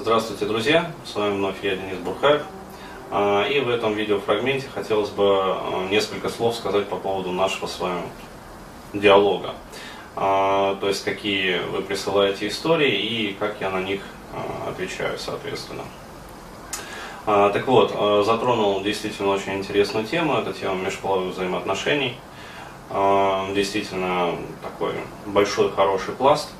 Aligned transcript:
Здравствуйте, 0.00 0.44
друзья! 0.44 0.92
С 1.04 1.16
вами 1.16 1.34
вновь 1.34 1.56
я, 1.62 1.74
Денис 1.74 1.98
Бурхаев. 1.98 2.42
А, 3.10 3.42
и 3.42 3.58
в 3.58 3.68
этом 3.68 3.94
видеофрагменте 3.94 4.68
хотелось 4.72 5.10
бы 5.10 5.24
а, 5.26 5.88
несколько 5.90 6.28
слов 6.28 6.54
сказать 6.54 6.86
по 6.86 6.94
поводу 6.94 7.32
нашего 7.32 7.66
с 7.66 7.80
вами 7.80 8.02
диалога. 8.92 9.56
А, 10.14 10.76
то 10.76 10.86
есть, 10.86 11.04
какие 11.04 11.58
вы 11.72 11.82
присылаете 11.82 12.46
истории 12.46 12.94
и 12.94 13.32
как 13.40 13.56
я 13.60 13.70
на 13.70 13.80
них 13.82 14.02
отвечаю, 14.68 15.18
соответственно. 15.18 15.82
Так 17.26 17.66
вот, 17.66 17.90
затронул 18.24 18.80
действительно 18.82 19.30
очень 19.30 19.54
интересную 19.54 20.06
тему, 20.06 20.34
это 20.34 20.52
тема 20.52 20.76
межполовых 20.76 21.34
взаимоотношений. 21.34 22.14
Действительно 23.52 24.36
такой 24.62 24.94
большой, 25.26 25.72
хороший 25.72 26.14
пласт– 26.14 26.50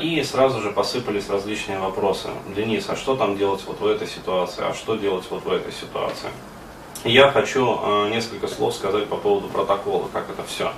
и 0.00 0.22
сразу 0.22 0.60
же 0.60 0.70
посыпались 0.70 1.28
различные 1.28 1.78
вопросы. 1.80 2.28
Денис, 2.54 2.88
а 2.88 2.96
что 2.96 3.16
там 3.16 3.36
делать 3.36 3.62
вот 3.66 3.80
в 3.80 3.86
этой 3.86 4.06
ситуации, 4.06 4.64
а 4.64 4.72
что 4.72 4.94
делать 4.96 5.24
вот 5.30 5.44
в 5.44 5.52
этой 5.52 5.72
ситуации? 5.72 6.30
Я 7.04 7.30
хочу 7.30 7.78
а, 7.80 8.08
несколько 8.08 8.48
слов 8.48 8.74
сказать 8.74 9.06
по 9.06 9.16
поводу 9.16 9.48
протокола, 9.48 10.08
как 10.12 10.30
это 10.30 10.42
все. 10.46 10.72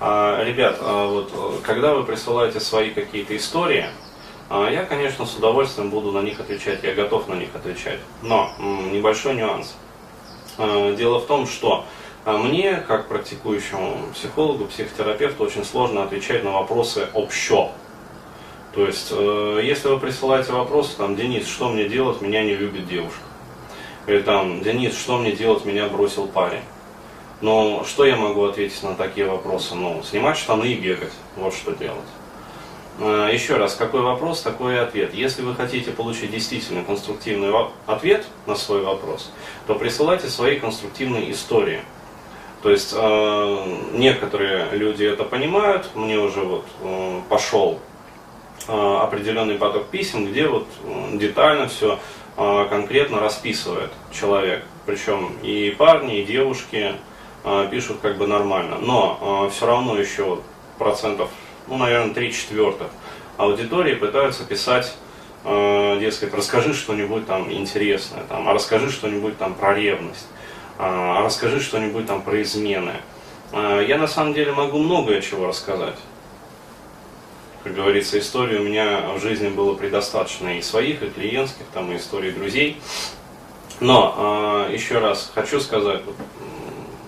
А, 0.00 0.42
ребят, 0.42 0.78
вот, 0.80 1.32
когда 1.62 1.94
вы 1.94 2.04
присылаете 2.04 2.60
свои 2.60 2.90
какие-то 2.90 3.36
истории, 3.36 3.86
я, 4.48 4.84
конечно, 4.84 5.26
с 5.26 5.34
удовольствием 5.34 5.90
буду 5.90 6.12
на 6.12 6.20
них 6.20 6.38
отвечать, 6.38 6.84
я 6.84 6.94
готов 6.94 7.26
на 7.28 7.34
них 7.34 7.48
отвечать. 7.54 7.98
Но 8.22 8.52
небольшой 8.92 9.34
нюанс. 9.34 9.74
Дело 10.56 11.18
в 11.18 11.26
том, 11.26 11.48
что 11.48 11.84
мне, 12.24 12.76
как 12.86 13.08
практикующему 13.08 13.98
психологу, 14.14 14.66
психотерапевту, 14.66 15.42
очень 15.42 15.64
сложно 15.64 16.04
отвечать 16.04 16.44
на 16.44 16.52
вопросы 16.52 17.08
общо. 17.12 17.72
То 18.76 18.86
есть, 18.86 19.08
э, 19.10 19.60
если 19.64 19.88
вы 19.88 19.98
присылаете 19.98 20.52
вопрос, 20.52 20.96
там, 20.96 21.16
Денис, 21.16 21.48
что 21.48 21.70
мне 21.70 21.88
делать, 21.88 22.20
меня 22.20 22.44
не 22.44 22.54
любит 22.54 22.86
девушка. 22.86 23.22
Или 24.06 24.20
там, 24.20 24.60
Денис, 24.60 24.94
что 24.94 25.16
мне 25.16 25.32
делать, 25.32 25.64
меня 25.64 25.88
бросил 25.88 26.28
парень. 26.28 26.60
Но 27.40 27.84
что 27.84 28.04
я 28.04 28.16
могу 28.16 28.44
ответить 28.44 28.82
на 28.82 28.94
такие 28.94 29.26
вопросы? 29.26 29.74
Ну, 29.74 30.02
снимать 30.02 30.36
штаны 30.36 30.66
и 30.66 30.74
бегать. 30.74 31.12
Вот 31.36 31.54
что 31.54 31.72
делать. 31.72 32.04
Э, 33.00 33.30
еще 33.32 33.56
раз, 33.56 33.76
какой 33.76 34.02
вопрос, 34.02 34.42
такой 34.42 34.74
и 34.74 34.76
ответ. 34.76 35.14
Если 35.14 35.40
вы 35.40 35.54
хотите 35.54 35.90
получить 35.90 36.30
действительно 36.30 36.84
конструктивный 36.84 37.50
ответ 37.86 38.26
на 38.44 38.56
свой 38.56 38.82
вопрос, 38.82 39.32
то 39.66 39.74
присылайте 39.76 40.28
свои 40.28 40.58
конструктивные 40.60 41.32
истории. 41.32 41.80
То 42.62 42.70
есть 42.70 42.92
э, 42.94 43.76
некоторые 43.94 44.68
люди 44.72 45.04
это 45.04 45.24
понимают, 45.24 45.88
мне 45.94 46.18
уже 46.18 46.40
вот 46.40 46.66
э, 46.82 47.20
пошел 47.30 47.80
определенный 48.68 49.56
поток 49.56 49.88
писем, 49.88 50.26
где 50.26 50.48
вот 50.48 50.66
э, 50.84 51.16
детально 51.16 51.68
все 51.68 51.98
э, 52.36 52.66
конкретно 52.68 53.20
расписывает 53.20 53.90
человек. 54.12 54.64
Причем 54.86 55.32
и 55.42 55.74
парни, 55.76 56.20
и 56.20 56.24
девушки 56.24 56.94
пишут 57.70 57.98
как 58.02 58.18
бы 58.18 58.26
нормально. 58.26 58.78
Но 58.80 59.48
все 59.52 59.66
равно 59.66 59.96
еще 59.96 60.40
процентов, 60.78 61.28
ну, 61.68 61.76
наверное, 61.76 62.12
3 62.12 62.32
четвертых 62.32 62.88
аудитории 63.36 63.94
пытаются 63.94 64.44
писать 64.44 64.96
дескать, 65.44 66.34
расскажи 66.34 66.74
что-нибудь 66.74 67.26
там 67.26 67.52
интересное, 67.52 68.24
там, 68.28 68.48
а 68.48 68.52
расскажи 68.52 68.90
что-нибудь 68.90 69.38
там 69.38 69.54
про 69.54 69.74
ревность, 69.74 70.26
а 70.78 71.22
расскажи 71.22 71.60
что-нибудь 71.60 72.06
там 72.06 72.22
про 72.22 72.42
измены. 72.42 72.94
Я 73.52 73.98
на 73.98 74.08
самом 74.08 74.34
деле 74.34 74.52
могу 74.52 74.78
многое 74.78 75.20
чего 75.20 75.46
рассказать 75.46 75.96
как 77.66 77.74
говорится, 77.74 78.16
историй 78.20 78.58
у 78.58 78.62
меня 78.62 79.10
в 79.16 79.20
жизни 79.20 79.48
было 79.48 79.74
предостаточно 79.74 80.56
и 80.56 80.62
своих, 80.62 81.02
и 81.02 81.08
клиентских, 81.08 81.66
там, 81.74 81.90
и 81.90 81.96
историй 81.96 82.30
друзей. 82.30 82.80
Но, 83.80 84.68
э, 84.68 84.72
еще 84.72 85.00
раз 85.00 85.32
хочу 85.34 85.58
сказать, 85.58 86.00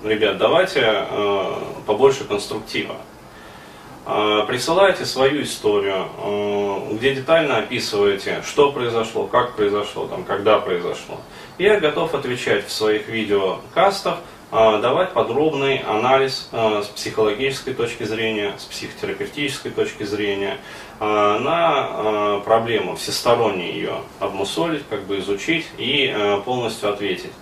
ребят, 0.03 0.37
давайте 0.37 0.81
э, 0.83 1.55
побольше 1.87 2.25
конструктива. 2.25 2.97
Э, 4.11 4.45
присылайте 4.47 5.05
свою 5.05 5.43
историю, 5.43 6.09
э, 6.17 6.95
где 6.95 7.15
детально 7.15 7.59
описываете, 7.59 8.43
что 8.43 8.73
произошло, 8.73 9.27
как 9.27 9.55
произошло, 9.55 10.07
там, 10.07 10.25
когда 10.25 10.59
произошло. 10.61 11.21
Я 11.59 11.79
готов 11.79 12.15
отвечать 12.15 12.67
в 12.67 12.73
своих 12.73 13.09
видеокастах, 13.09 14.21
а, 14.51 14.81
давать 14.81 15.13
подробный 15.13 15.77
анализ 15.77 16.49
а, 16.53 16.83
с 16.83 16.87
психологической 16.87 17.75
точки 17.75 18.05
зрения, 18.05 18.55
с 18.57 18.65
психотерапевтической 18.65 19.71
точки 19.71 20.05
зрения 20.05 20.57
а, 21.01 21.39
на 21.39 22.41
проблему, 22.41 22.97
всесторонне 22.97 23.73
ее 23.73 23.97
обмусолить, 24.21 24.85
как 24.89 25.03
бы 25.03 25.19
изучить 25.19 25.67
и 25.77 26.17
полностью 26.47 26.89
ответить. 26.89 27.33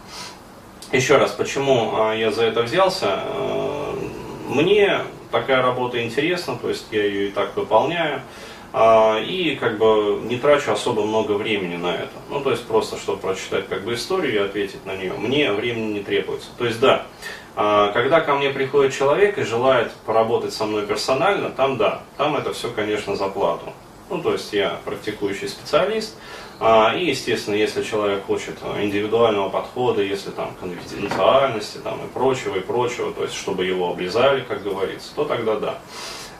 Еще 0.91 1.16
раз, 1.16 1.31
почему 1.31 2.12
я 2.12 2.32
за 2.32 2.44
это 2.44 2.62
взялся? 2.62 3.21
Мне 4.49 5.03
такая 5.31 5.62
работа 5.62 6.03
интересна, 6.03 6.56
то 6.56 6.69
есть 6.69 6.87
я 6.91 7.04
ее 7.04 7.28
и 7.28 7.31
так 7.31 7.56
выполняю. 7.56 8.22
А, 8.72 9.19
и 9.20 9.56
как 9.56 9.78
бы 9.78 10.20
не 10.25 10.37
трачу 10.38 10.72
особо 10.72 11.03
много 11.03 11.32
времени 11.32 11.76
на 11.76 11.94
это. 11.94 12.12
Ну, 12.28 12.41
то 12.41 12.50
есть 12.50 12.66
просто, 12.66 12.98
чтобы 12.98 13.19
прочитать 13.19 13.69
как 13.69 13.84
бы 13.84 13.94
историю 13.94 14.34
и 14.34 14.38
ответить 14.38 14.84
на 14.84 14.94
нее, 14.94 15.14
мне 15.14 15.53
времени 15.53 15.94
не 15.94 16.00
требуется. 16.00 16.48
То 16.59 16.66
есть 16.66 16.78
да, 16.81 17.06
а, 17.54 17.91
когда 17.92 18.20
ко 18.20 18.34
мне 18.34 18.50
приходит 18.50 18.92
человек 18.92 19.38
и 19.38 19.44
желает 19.44 19.92
поработать 20.04 20.53
со 20.53 20.66
мной 20.66 20.87
персонально, 20.87 21.48
там 21.48 21.78
да, 21.78 22.03
там 22.19 22.37
это 22.37 22.53
все, 22.53 22.70
конечно, 22.70 23.16
за 23.16 23.28
плату. 23.28 23.72
Ну, 24.09 24.22
то 24.22 24.33
есть 24.33 24.53
я 24.53 24.78
практикующий 24.84 25.49
специалист, 25.49 26.15
а, 26.61 26.94
и, 26.97 27.06
естественно, 27.06 27.55
если 27.55 27.83
человек 27.83 28.25
хочет 28.25 28.56
индивидуального 28.81 29.49
подхода, 29.49 30.03
если 30.03 30.31
там 30.31 30.55
конфиденциальности 30.61 31.78
там, 31.78 32.05
и 32.05 32.09
прочего, 32.09 32.56
и 32.56 32.61
прочего, 32.61 33.12
то 33.12 33.25
есть 33.25 33.34
чтобы 33.34 33.67
его 33.67 33.91
облизали, 33.91 34.43
как 34.43 34.62
говорится, 34.62 35.15
то 35.15 35.25
тогда 35.25 35.56
да. 35.56 35.78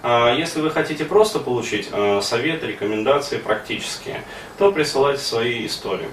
А, 0.03 0.33
если 0.33 0.61
вы 0.61 0.71
хотите 0.71 1.05
просто 1.05 1.41
получить 1.41 1.89
а, 1.91 2.21
советы, 2.21 2.69
рекомендации 2.69 3.39
практические, 3.39 4.23
то 4.57 4.71
присылайте 4.71 5.21
свои 5.21 5.67
истории. 5.67 6.09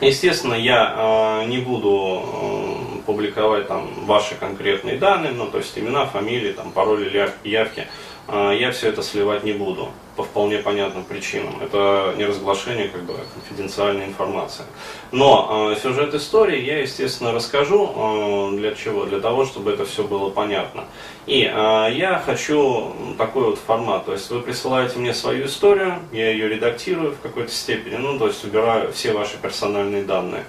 Естественно, 0.00 0.54
я 0.54 0.94
а, 0.96 1.44
не 1.44 1.58
буду 1.58 3.02
публиковать 3.06 3.68
там 3.68 4.06
ваши 4.06 4.34
конкретные 4.34 4.96
данные, 4.96 5.32
ну 5.32 5.46
то 5.46 5.58
есть 5.58 5.76
имена, 5.78 6.06
фамилии, 6.06 6.52
там, 6.52 6.70
пароли, 6.70 7.32
явки. 7.44 7.86
Я 8.28 8.72
все 8.72 8.88
это 8.88 9.02
сливать 9.02 9.44
не 9.44 9.52
буду 9.52 9.88
по 10.16 10.24
вполне 10.24 10.58
понятным 10.58 11.04
причинам. 11.04 11.54
Это 11.62 12.14
не 12.16 12.24
разглашение 12.24 12.88
как 12.88 13.04
бы 13.04 13.14
конфиденциальной 13.34 14.06
информации. 14.06 14.64
Но 15.12 15.72
э, 15.72 15.80
сюжет 15.80 16.14
истории 16.14 16.60
я, 16.62 16.80
естественно, 16.80 17.32
расскажу. 17.32 17.92
Э, 17.94 18.56
для 18.56 18.74
чего? 18.74 19.04
Для 19.04 19.20
того, 19.20 19.44
чтобы 19.44 19.72
это 19.72 19.84
все 19.84 20.04
было 20.04 20.30
понятно. 20.30 20.84
И 21.26 21.42
э, 21.42 21.88
я 21.92 22.22
хочу 22.24 22.94
такой 23.18 23.44
вот 23.44 23.58
формат. 23.58 24.06
То 24.06 24.12
есть 24.12 24.30
вы 24.30 24.40
присылаете 24.40 24.98
мне 24.98 25.12
свою 25.12 25.46
историю, 25.46 25.98
я 26.12 26.30
ее 26.30 26.48
редактирую 26.48 27.12
в 27.12 27.20
какой-то 27.20 27.52
степени, 27.52 27.96
ну, 27.96 28.18
то 28.18 28.26
есть 28.28 28.42
убираю 28.44 28.92
все 28.92 29.12
ваши 29.12 29.36
персональные 29.36 30.04
данные. 30.04 30.44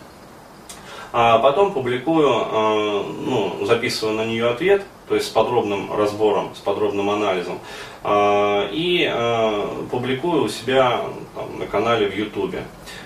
А 1.12 1.40
потом 1.40 1.74
публикую, 1.74 2.30
э, 2.30 3.04
ну, 3.26 3.66
записываю 3.66 4.16
на 4.16 4.26
нее 4.26 4.48
ответ, 4.48 4.84
то 5.08 5.16
есть 5.16 5.28
с 5.28 5.30
подробным 5.30 5.94
разбором, 5.94 6.54
с 6.56 6.60
подробным 6.60 7.10
анализом. 7.10 7.60
А, 8.04 8.70
и 8.72 9.08
а, 9.10 9.86
публикую 9.90 10.44
у 10.44 10.50
себя 10.50 11.02
там, 11.36 11.60
на 11.60 11.66
канале 11.66 12.08
в 12.08 12.16
Ютубе. 12.16 12.64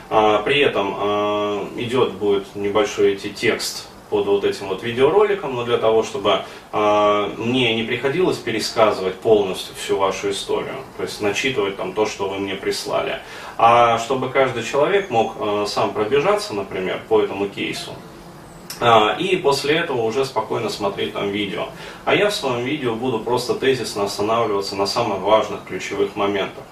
А, 0.10 0.42
при 0.42 0.60
этом 0.60 0.94
идет 1.78 2.14
будет 2.14 2.56
небольшой 2.56 3.16
идти 3.16 3.30
текст 3.30 3.88
под 4.10 4.26
вот 4.26 4.44
этим 4.44 4.68
вот 4.68 4.84
видеороликом, 4.84 5.56
но 5.56 5.64
для 5.64 5.78
того, 5.78 6.04
чтобы 6.04 6.42
мне 6.74 7.74
не 7.74 7.84
приходилось 7.84 8.38
пересказывать 8.38 9.16
полностью 9.16 9.74
всю 9.76 9.96
вашу 9.96 10.32
историю, 10.32 10.76
то 10.98 11.04
есть 11.04 11.22
начитывать 11.22 11.78
там 11.78 11.94
то, 11.94 12.06
что 12.06 12.28
вы 12.28 12.40
мне 12.40 12.56
прислали, 12.56 13.20
а 13.58 14.00
чтобы 14.00 14.28
каждый 14.28 14.64
человек 14.64 15.10
мог 15.10 15.68
сам 15.70 15.94
пробежаться, 15.94 16.54
например, 16.54 17.00
по 17.08 17.22
этому 17.22 17.48
кейсу, 17.48 17.92
и 19.20 19.36
после 19.38 19.76
этого 19.76 20.02
уже 20.02 20.26
спокойно 20.26 20.70
смотреть 20.70 21.14
там 21.14 21.30
видео. 21.30 21.68
А 22.06 22.16
я 22.16 22.30
в 22.30 22.36
своем 22.36 22.66
видео 22.66 22.96
буду 22.96 23.20
просто 23.20 23.54
тезисно 23.54 24.06
останавливаться 24.06 24.76
на 24.76 24.88
самых 24.88 25.20
важных 25.20 25.64
ключевых 25.66 26.16
моментах. 26.16 26.64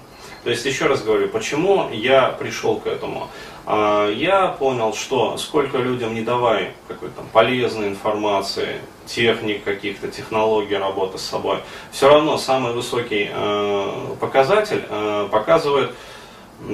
То 0.42 0.48
есть, 0.48 0.64
еще 0.64 0.86
раз 0.86 1.02
говорю, 1.02 1.28
почему 1.28 1.90
я 1.90 2.28
пришел 2.30 2.76
к 2.76 2.86
этому? 2.86 3.28
А, 3.66 4.10
я 4.10 4.48
понял, 4.48 4.94
что 4.94 5.36
сколько 5.36 5.78
людям 5.78 6.14
не 6.14 6.22
давай 6.22 6.72
какой-то 6.88 7.20
полезной 7.32 7.88
информации, 7.88 8.80
техник 9.04 9.64
каких-то, 9.64 10.08
технологий 10.08 10.76
работы 10.76 11.18
с 11.18 11.22
собой, 11.22 11.58
все 11.92 12.08
равно 12.08 12.38
самый 12.38 12.72
высокий 12.72 13.28
э, 13.30 14.14
показатель 14.18 14.82
э, 14.88 15.28
показывает 15.30 15.94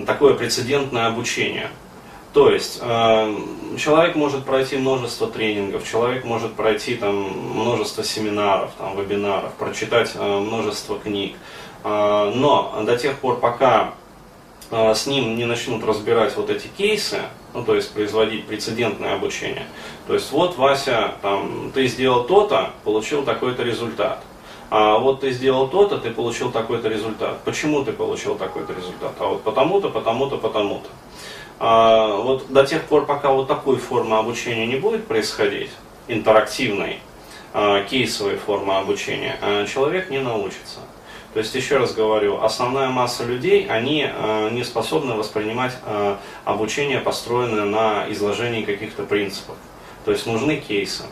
такое 0.07 0.35
прецедентное 0.35 1.07
обучение. 1.07 1.69
То 2.37 2.51
есть 2.51 2.81
э, 2.83 3.37
человек 3.79 4.15
может 4.15 4.45
пройти 4.45 4.77
множество 4.77 5.27
тренингов, 5.27 5.89
человек 5.89 6.27
может 6.27 6.53
пройти 6.53 6.95
там 6.95 7.15
множество 7.15 8.05
семинаров, 8.05 8.73
там, 8.77 8.95
вебинаров, 8.95 9.55
прочитать 9.55 10.13
э, 10.15 10.39
множество 10.41 10.99
книг. 10.99 11.35
Э, 11.83 12.31
но 12.35 12.83
до 12.85 12.99
тех 12.99 13.17
пор, 13.21 13.41
пока 13.41 13.95
э, 14.71 14.95
с 14.95 15.07
ним 15.07 15.39
не 15.39 15.47
начнут 15.47 15.83
разбирать 15.83 16.37
вот 16.37 16.51
эти 16.51 16.67
кейсы, 16.67 17.21
ну, 17.55 17.65
то 17.65 17.75
есть 17.75 17.91
производить 17.95 18.45
прецедентное 18.45 19.15
обучение. 19.15 19.65
То 20.07 20.13
есть 20.13 20.31
вот, 20.31 20.59
Вася, 20.59 21.15
там, 21.23 21.71
ты 21.73 21.87
сделал 21.87 22.25
то-то, 22.25 22.73
получил 22.85 23.25
такой-то 23.25 23.63
результат. 23.63 24.23
А 24.69 24.99
вот 24.99 25.21
ты 25.21 25.31
сделал 25.31 25.69
то-то, 25.69 25.99
ты 25.99 26.11
получил 26.11 26.51
такой-то 26.51 26.89
результат. 26.89 27.41
Почему 27.45 27.85
ты 27.85 27.93
получил 27.93 28.35
такой-то 28.35 28.73
результат? 28.73 29.13
А 29.21 29.29
вот 29.29 29.43
потому-то, 29.43 29.91
потому-то, 29.91 30.39
потому-то. 30.39 30.89
А, 31.59 32.17
вот 32.17 32.47
до 32.51 32.65
тех 32.65 32.85
пор, 32.85 33.07
пока 33.07 33.31
вот 33.33 33.49
такой 33.49 33.77
формы 33.77 34.19
обучения 34.19 34.67
не 34.67 34.77
будет 34.77 35.07
происходить, 35.07 35.71
интерактивной, 36.09 36.99
а, 37.55 37.83
кейсовой 37.85 38.37
формы 38.37 38.77
обучения, 38.77 39.39
а, 39.41 39.65
человек 39.67 40.11
не 40.11 40.19
научится. 40.19 40.81
То 41.33 41.41
есть, 41.41 41.55
еще 41.55 41.77
раз 41.77 41.95
говорю, 41.95 42.43
основная 42.43 42.89
масса 42.89 43.23
людей, 43.23 43.67
они 43.69 44.09
э, 44.11 44.49
не 44.53 44.65
способны 44.65 45.17
воспринимать 45.17 45.73
обучение, 46.47 46.99
построенное 46.99 47.67
на 47.67 48.11
изложении 48.11 48.63
каких-то 48.63 49.03
принципов. 49.03 49.55
То 50.07 50.13
есть, 50.13 50.27
нужны 50.27 50.57
кейсы, 50.57 51.03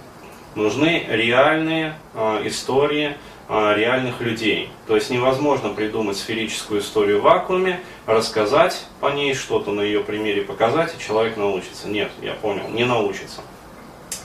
нужны 0.55 1.05
реальные 1.11 1.99
истории 2.43 3.19
реальных 3.49 4.21
людей. 4.21 4.71
То 4.87 4.95
есть, 4.95 5.11
невозможно 5.11 5.71
придумать 5.71 6.17
сферическую 6.17 6.81
историю 6.81 7.21
в 7.21 7.25
вакууме, 7.25 7.81
рассказать 8.07 8.87
по 9.01 9.09
ней 9.09 9.35
что-то 9.35 9.73
на 9.73 9.83
ее 9.83 10.01
примере 10.01 10.43
показать, 10.43 10.95
и 10.97 11.03
человек 11.03 11.37
научится. 11.37 11.89
Нет, 11.89 12.11
я 12.23 12.35
понял, 12.35 12.69
не 12.69 12.85
научится. 12.85 13.43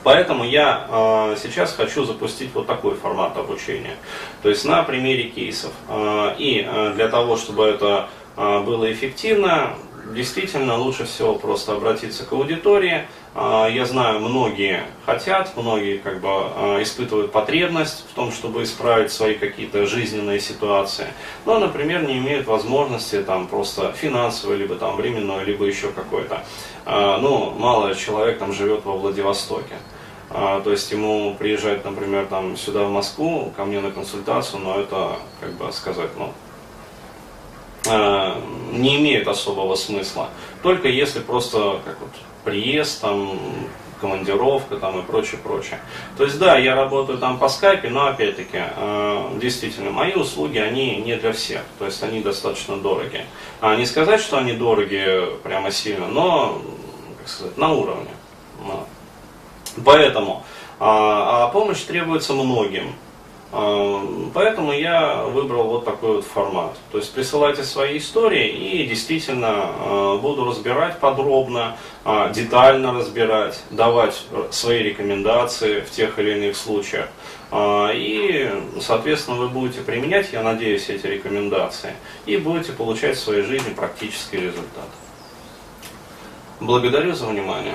Поэтому 0.04 0.46
я 0.46 0.88
э, 0.90 1.36
сейчас 1.42 1.74
хочу 1.74 2.06
запустить 2.06 2.52
вот 2.54 2.68
такой 2.68 2.96
формат 2.96 3.36
обучения. 3.38 3.96
То 4.42 4.50
есть 4.50 4.64
на 4.64 4.84
примере 4.84 5.24
кейсов. 5.26 5.72
Э, 5.90 6.36
и 6.38 6.66
э, 6.66 6.94
для 6.96 7.10
того, 7.10 7.38
чтобы 7.38 7.66
это 7.66 8.10
было 8.38 8.90
эффективно, 8.90 9.74
действительно 10.14 10.78
лучше 10.78 11.06
всего 11.06 11.36
просто 11.36 11.74
обратиться 11.74 12.26
к 12.26 12.34
аудитории. 12.34 13.06
Э, 13.36 13.68
я 13.72 13.86
знаю, 13.86 14.20
многие 14.20 14.84
хотят, 15.06 15.56
многие 15.56 15.98
как 15.98 16.20
бы 16.20 16.28
э, 16.30 16.84
испытывают 16.84 17.32
потребность 17.32 18.06
в 18.10 18.14
том, 18.14 18.32
чтобы 18.32 18.64
исправить 18.64 19.12
свои 19.12 19.36
какие-то 19.36 19.86
жизненные 19.86 20.40
ситуации. 20.40 21.08
Но, 21.46 21.60
например, 21.60 22.04
не 22.04 22.18
имеют 22.18 22.48
возможности 22.48 23.22
там 23.22 23.48
просто 23.48 23.92
финансовой, 23.94 24.58
либо 24.58 24.76
там 24.76 24.96
временной, 24.96 25.46
либо 25.46 25.66
еще 25.66 25.90
какой-то. 25.92 26.44
Э, 26.86 27.18
ну, 27.22 27.52
мало 27.52 27.96
человек 27.96 28.40
там 28.40 28.54
живет 28.54 28.86
во 28.86 28.98
Владивостоке. 28.98 29.76
А, 30.32 30.62
то 30.62 30.72
есть 30.72 30.92
ему 30.92 31.36
приезжать, 31.40 31.84
например, 31.84 32.28
там 32.28 32.56
сюда 32.56 32.84
в 32.84 32.92
Москву, 32.92 33.52
ко 33.56 33.66
мне 33.66 33.82
на 33.82 33.90
консультацию, 33.90 34.62
но 34.62 34.80
это, 34.80 35.16
как 35.40 35.54
бы 35.54 35.72
сказать, 35.72 36.12
ну, 36.18 36.26
а, 36.26 36.49
не 38.72 38.98
имеет 38.98 39.28
особого 39.28 39.76
смысла. 39.76 40.30
Только 40.62 40.88
если 40.88 41.20
просто 41.20 41.80
как 41.86 42.00
вот 42.00 42.12
приезд, 42.44 43.02
там, 43.02 43.38
командировка 44.00 44.78
там 44.78 45.00
и 45.00 45.04
прочее, 45.04 45.40
прочее. 45.44 45.80
То 46.18 46.24
есть 46.24 46.40
да, 46.40 46.58
я 46.58 46.76
работаю 46.76 47.18
там 47.18 47.38
по 47.38 47.50
скайпе, 47.50 47.90
но 47.90 48.08
опять-таки, 48.08 48.58
э, 48.58 49.30
действительно, 49.42 49.92
мои 49.92 50.14
услуги, 50.14 50.58
они 50.58 50.98
не 50.98 51.16
для 51.16 51.34
всех, 51.34 51.62
то 51.78 51.86
есть 51.86 52.02
они 52.04 52.22
достаточно 52.22 52.78
дороги. 52.78 53.26
А 53.62 53.76
не 53.76 53.86
сказать, 53.86 54.22
что 54.22 54.38
они 54.38 54.54
дороги 54.54 55.26
прямо 55.44 55.72
сильно, 55.72 56.08
но, 56.08 56.62
как 57.18 57.28
сказать, 57.28 57.58
на 57.58 57.74
уровне. 57.74 58.12
Поэтому 59.86 60.44
а, 60.80 61.46
а 61.46 61.48
помощь 61.50 61.82
требуется 61.82 62.34
многим. 62.34 62.94
А, 63.52 64.30
поэтому 64.34 64.72
я 64.74 65.24
выбрал 65.24 65.70
вот 65.70 65.86
такой 65.86 66.18
вот 66.18 66.26
формат. 66.26 66.78
То 66.92 67.00
есть 67.00 67.12
присылайте 67.14 67.64
свои 67.64 67.98
истории 67.98 68.48
и 68.48 68.86
действительно 68.86 69.48
а, 69.52 70.18
буду 70.18 70.46
разбирать 70.46 71.00
подробно, 71.00 71.76
а, 72.06 72.30
детально 72.30 72.94
разбирать, 72.94 73.62
давать 73.72 74.24
свои 74.52 74.84
рекомендации 74.84 75.82
в 75.82 75.90
тех 75.90 76.20
или 76.20 76.38
иных 76.38 76.56
случаях. 76.56 77.08
И, 77.52 78.48
соответственно, 78.80 79.38
вы 79.38 79.50
будете 79.50 79.82
применять, 79.82 80.32
я 80.34 80.44
надеюсь, 80.44 80.88
эти 80.90 81.08
рекомендации 81.08 81.96
и 82.28 82.38
будете 82.38 82.74
получать 82.74 83.18
в 83.18 83.20
своей 83.20 83.42
жизни 83.42 83.74
практический 83.74 84.38
результат. 84.38 84.86
Благодарю 86.60 87.16
за 87.16 87.26
внимание. 87.26 87.74